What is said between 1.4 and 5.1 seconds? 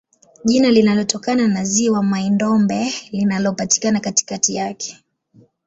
na ziwa Mai-Ndombe linalopatikana katikati yake.